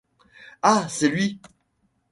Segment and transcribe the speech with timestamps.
[0.63, 0.87] Ah!
[0.89, 1.39] c’est lui…